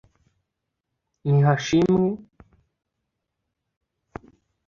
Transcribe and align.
Nihashimwe 1.29 2.09